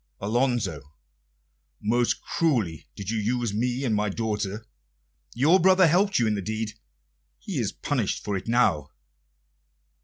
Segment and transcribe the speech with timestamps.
[0.19, 0.95] Alonso,
[1.79, 4.65] most cruelly did you use me and my daughter;
[5.35, 6.73] your brother helped you in the deed
[7.37, 8.89] he is punished for it now.